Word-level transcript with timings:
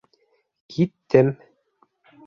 Киттем. 0.71 1.33